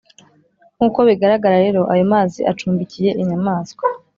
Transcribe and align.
nk’uko 0.75 0.99
bigaragara 1.09 1.55
rero 1.65 1.81
ayo 1.93 2.05
mazi 2.13 2.39
acumbikiye 2.51 3.09
inyamaswa 3.21 3.85